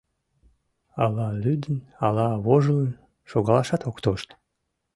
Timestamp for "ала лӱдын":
1.03-1.77